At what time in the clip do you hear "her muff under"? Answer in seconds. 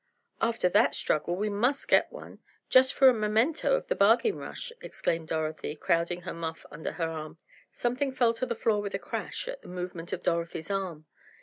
6.21-6.93